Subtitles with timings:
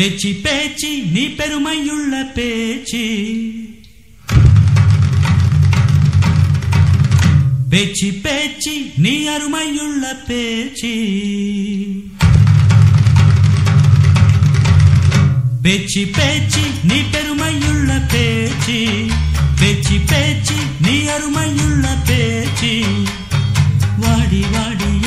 [0.00, 3.04] பேச்சு பேச்சு நீ பெருமையுள்ள பேச்சு.
[7.68, 10.92] பேச்சு பேச்சு நீ அருமையுள்ள பேச்சு.
[15.62, 19.06] பேச்சு பேச்சு நீ பெருமையுள்ள பேச்சு.
[19.60, 22.84] பேச்சு பேச்சு நீ அருமையுள்ள பேச்சு.
[23.98, 24.99] வாடி வாடி.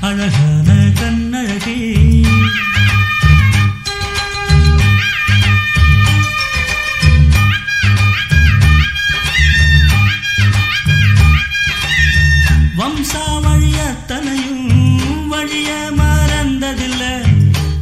[0.00, 0.68] அழகான
[1.00, 1.78] கண்ணழகே.
[13.30, 17.02] வம்சாவழியத்தனையும் வழிய மறந்ததில்ல.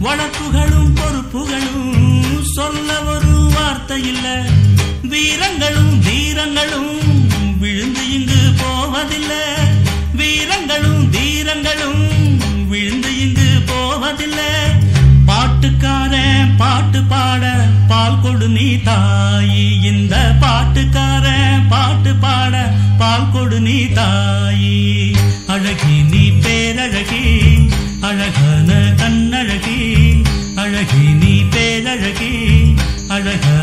[0.00, 4.26] வழக்குகளும் பொறுப்புகளும் சொல்ல ஒரு வார்த்தை இல்ல
[5.02, 7.05] வீரங்களும் வீரங்களும்
[8.96, 9.32] போவதில்ல.
[10.14, 12.04] வீரங்களும் தீரங்களும்
[12.68, 14.40] விழுந்து இங்கு போவதில்ல.
[15.26, 16.14] பாட்டுக்கார
[16.58, 17.44] பாட்டு பாட
[17.88, 19.64] பால் கொடு நீ தாயி.
[19.82, 21.26] இந்த பாட்டுக்கார
[21.68, 22.54] பாட்டு பாட
[22.98, 24.74] பால் கொடு நீ தாயி.
[25.46, 27.24] அழகி நீ பேரழகி
[28.00, 28.70] அழகான
[29.02, 29.78] கண்ணழகி.
[30.56, 32.34] அழகி நீ பேரழகி
[33.08, 33.55] அழகான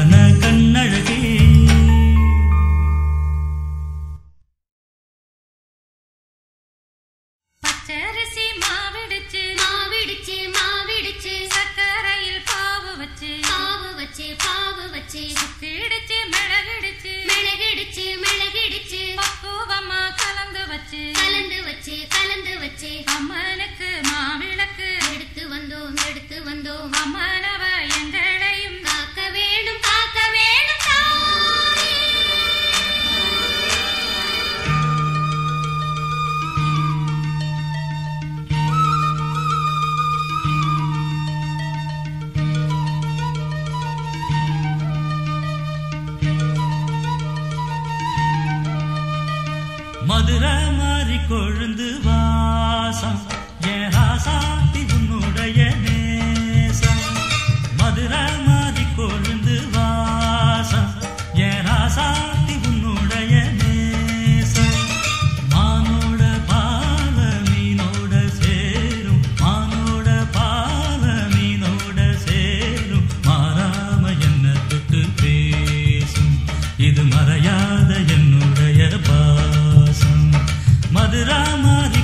[51.74, 52.02] yandı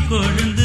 [0.10, 0.59] 何人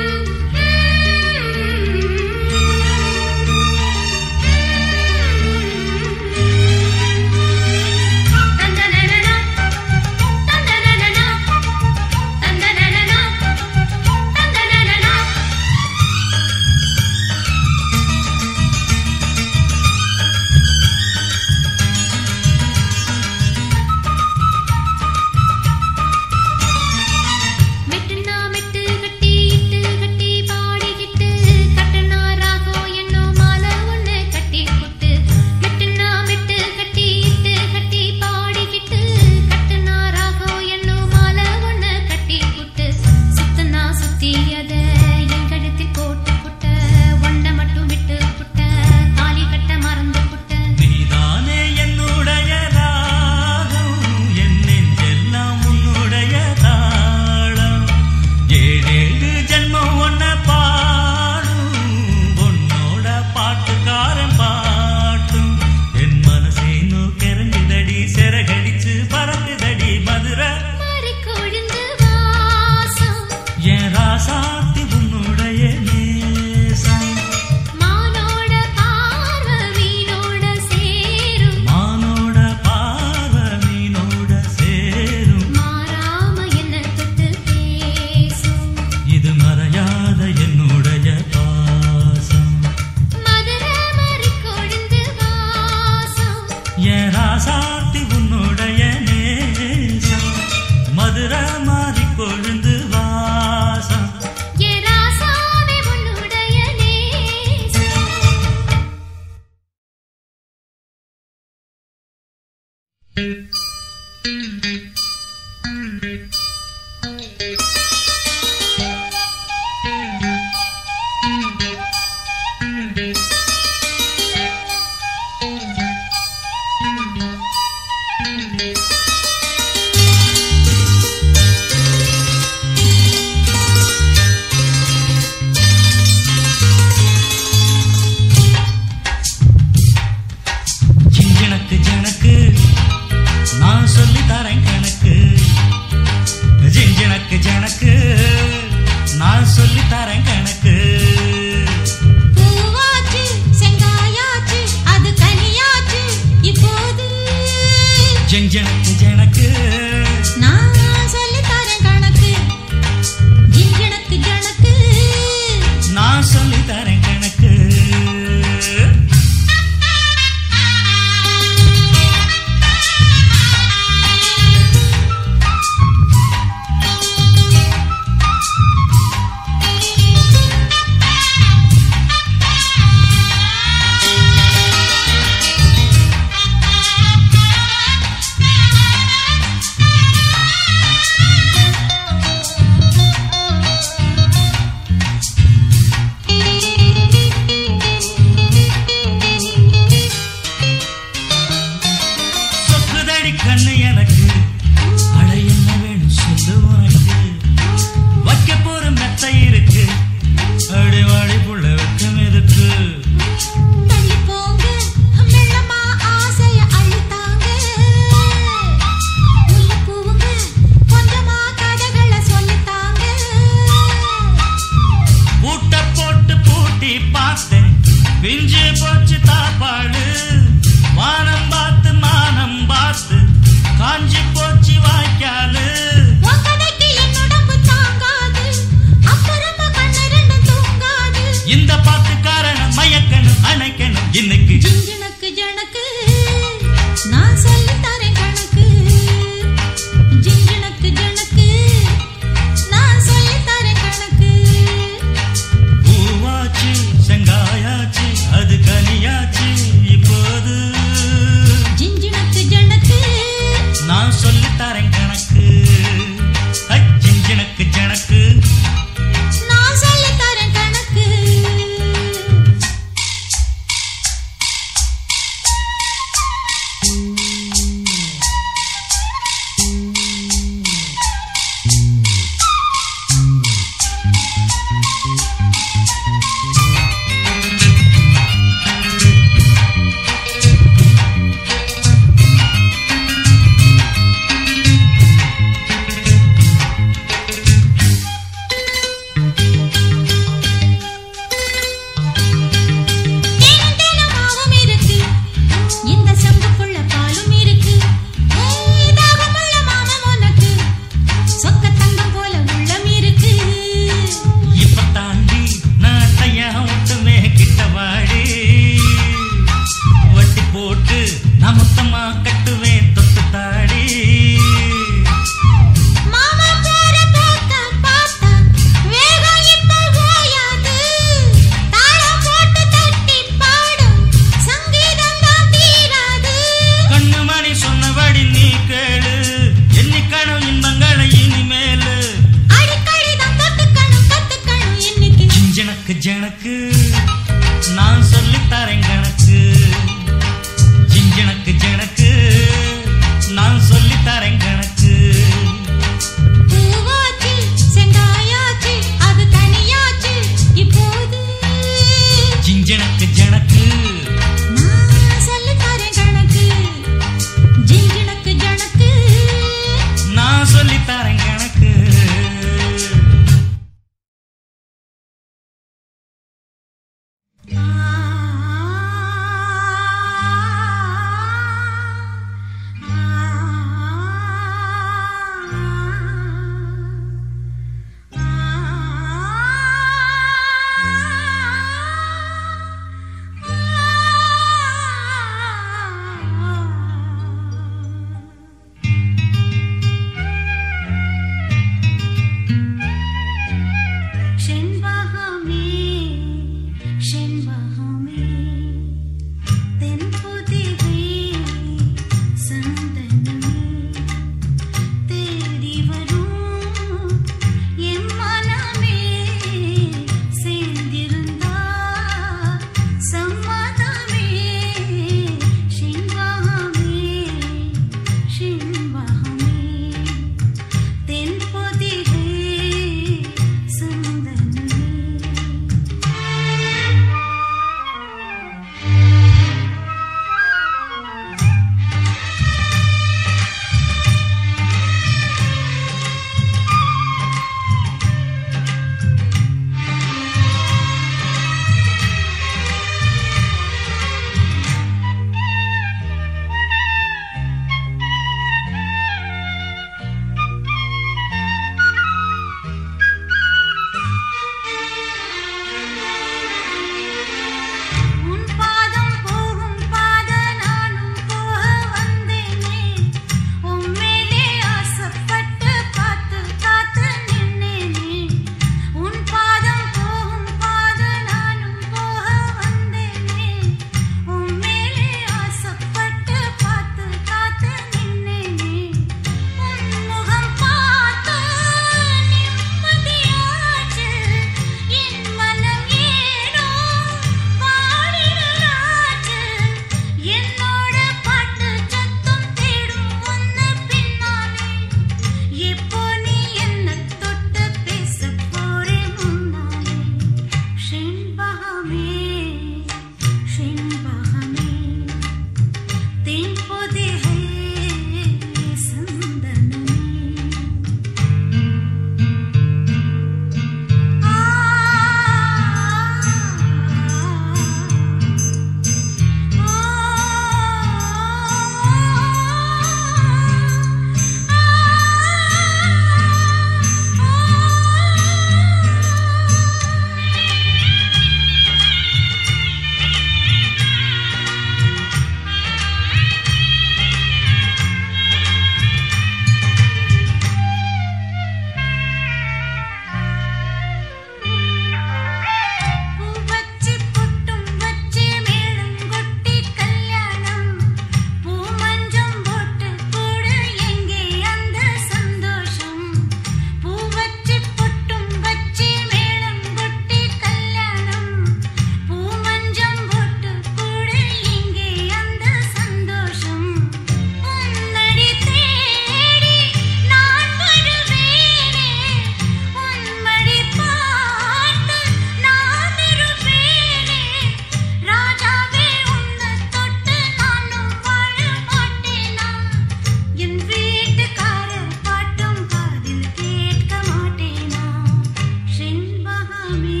[599.79, 600.00] me.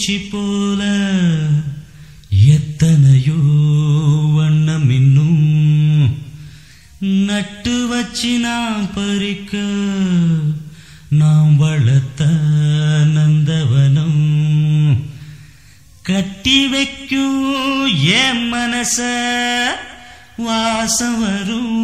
[0.00, 0.82] பூச்சி போல
[2.46, 3.32] எத்தனையோ
[4.34, 5.42] வண்ணம் இன்னும்
[7.00, 9.58] நட்டு வச்சு நாம் பறிக்க
[11.10, 12.24] நாம் வளர்த்த
[13.14, 14.22] நந்தவனம்.
[16.02, 18.98] கட்டி வைக்கும் என் மனச
[20.36, 21.79] வாசம் வரும்.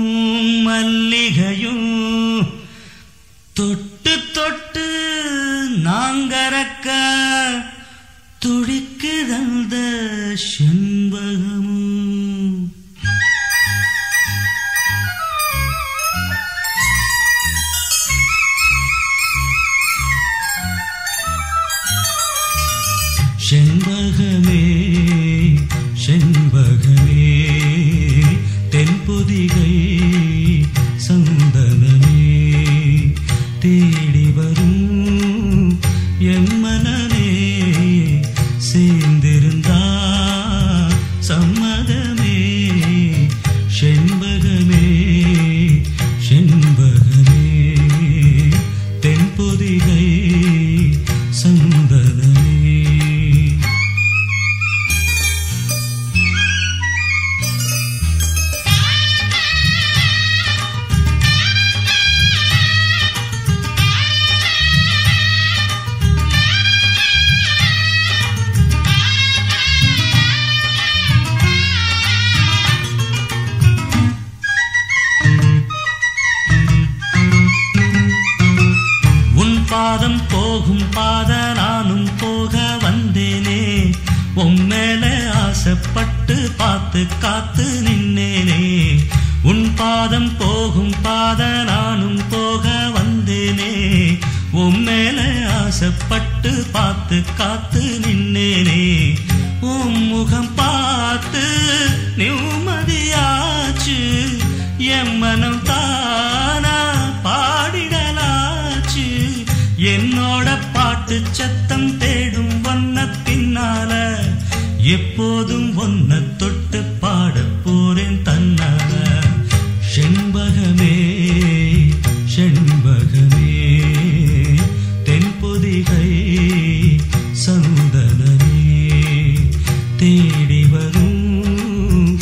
[130.71, 132.17] வரும்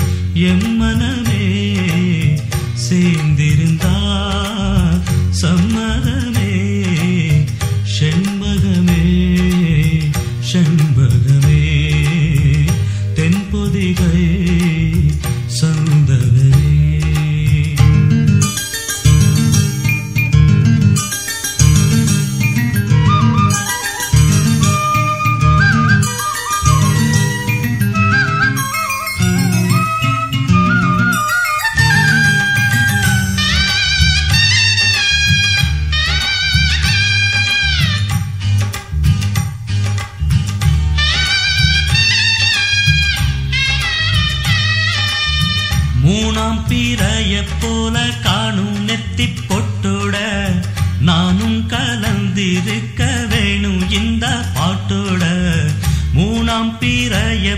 [0.49, 0.74] எம்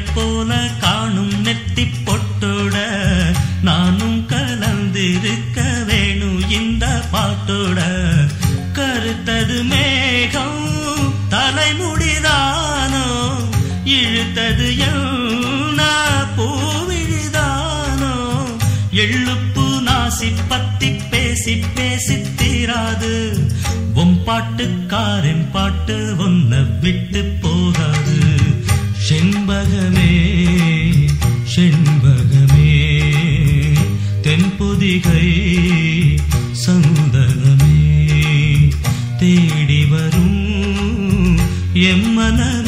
[0.05, 2.77] போல காணும் நெத்தி பொட்டோட
[3.63, 7.79] நானும் கலந்திருக்க வேணும் இந்த பாட்டோட.
[8.73, 10.65] கருத்தது மேகம்
[11.29, 13.07] தலைமுடிதானோ
[13.85, 15.93] இழுத்தது யௌனா
[16.37, 18.15] பூவிழிதானோ
[18.93, 23.15] எழுப்பு நாசி பத்தி பேசி பேசித்தீராது
[24.27, 27.06] பாட்டுக்காரன் பாட்டு ஒன்ன விட்டு
[41.85, 42.66] எம்மன